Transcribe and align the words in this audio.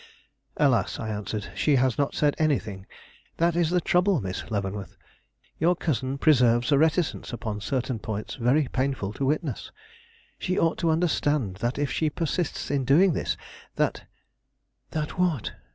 "Alas!" 0.57 0.99
I 0.99 1.09
answered, 1.09 1.51
"she 1.53 1.75
has 1.75 1.95
not 1.95 2.15
said 2.15 2.33
anything. 2.39 2.87
That 3.37 3.55
is 3.55 3.69
the 3.69 3.79
trouble, 3.79 4.19
Miss 4.19 4.49
Leavenworth. 4.49 4.97
Your 5.59 5.75
cousin 5.75 6.17
preserves 6.17 6.71
a 6.71 6.79
reticence 6.79 7.31
upon 7.31 7.61
certain 7.61 7.99
points 7.99 8.33
very 8.33 8.67
painful 8.69 9.13
to 9.13 9.25
witness. 9.27 9.71
She 10.39 10.57
ought 10.57 10.79
to 10.79 10.89
understand 10.89 11.57
that 11.57 11.77
if 11.77 11.91
she 11.91 12.09
persists 12.09 12.71
in 12.71 12.83
doing 12.83 13.13
this, 13.13 13.37
that" 13.75 14.05
"That 14.89 15.19
what?" 15.19 15.51